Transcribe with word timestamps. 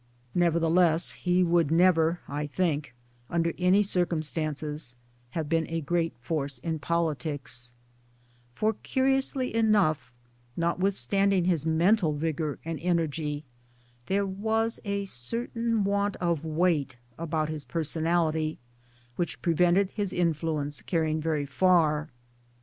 Nevertheless 0.33 1.11
he 1.11 1.43
would 1.43 1.69
never 1.69 2.21
I 2.27 2.47
think 2.47 2.95
under 3.29 3.53
any 3.59 3.83
circumstances 3.83 4.95
have 5.37 5.47
been 5.47 5.67
a 5.69 5.79
great 5.79 6.13
force 6.19 6.57
in 6.57 6.79
politics 6.79 7.71
>; 8.15 8.55
for 8.55 8.73
curiously 8.81 9.53
enough 9.55 10.15
notwithstand 10.57 11.33
ing) 11.33 11.45
his 11.45 11.67
mental 11.67 12.13
vigour 12.13 12.57
and 12.65 12.79
energy 12.79 13.43
there 14.07 14.25
was 14.25 14.79
a 14.85 15.05
certain 15.05 15.83
want 15.83 16.15
of 16.15 16.43
weight 16.43 16.97
about 17.19 17.49
his 17.49 17.63
personality 17.63 18.57
which 19.17 19.39
prevented 19.43 19.91
his 19.91 20.13
influence 20.13 20.81
carrying 20.81 21.21
very 21.21 21.45
far. 21.45 22.09